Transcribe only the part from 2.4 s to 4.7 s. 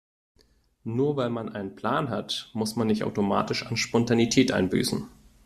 muss man nicht automatisch an Spontanität